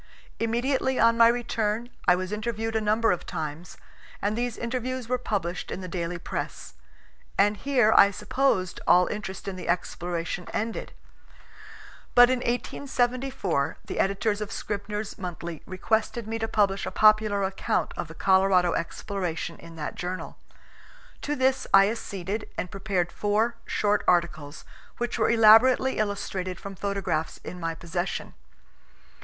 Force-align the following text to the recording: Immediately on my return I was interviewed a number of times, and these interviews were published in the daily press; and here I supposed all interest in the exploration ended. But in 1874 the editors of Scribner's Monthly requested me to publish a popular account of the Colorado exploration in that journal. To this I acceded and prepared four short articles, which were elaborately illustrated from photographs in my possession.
Immediately 0.39 0.99
on 0.99 1.15
my 1.15 1.27
return 1.27 1.91
I 2.07 2.15
was 2.15 2.31
interviewed 2.31 2.75
a 2.75 2.81
number 2.81 3.11
of 3.11 3.23
times, 3.23 3.77
and 4.19 4.35
these 4.35 4.57
interviews 4.57 5.07
were 5.07 5.19
published 5.19 5.69
in 5.69 5.81
the 5.81 5.87
daily 5.87 6.17
press; 6.17 6.73
and 7.37 7.55
here 7.55 7.93
I 7.95 8.09
supposed 8.09 8.79
all 8.87 9.05
interest 9.05 9.47
in 9.47 9.57
the 9.57 9.67
exploration 9.69 10.47
ended. 10.55 10.93
But 12.15 12.31
in 12.31 12.39
1874 12.39 13.77
the 13.85 13.99
editors 13.99 14.41
of 14.41 14.51
Scribner's 14.51 15.19
Monthly 15.19 15.61
requested 15.67 16.27
me 16.27 16.39
to 16.39 16.47
publish 16.47 16.87
a 16.87 16.89
popular 16.91 17.43
account 17.43 17.93
of 17.95 18.07
the 18.07 18.15
Colorado 18.15 18.73
exploration 18.73 19.55
in 19.59 19.75
that 19.75 19.93
journal. 19.93 20.39
To 21.21 21.35
this 21.35 21.67
I 21.75 21.87
acceded 21.91 22.49
and 22.57 22.71
prepared 22.71 23.11
four 23.11 23.53
short 23.67 24.03
articles, 24.07 24.65
which 24.97 25.19
were 25.19 25.29
elaborately 25.29 25.99
illustrated 25.99 26.59
from 26.59 26.73
photographs 26.73 27.37
in 27.43 27.59
my 27.59 27.75
possession. 27.75 28.33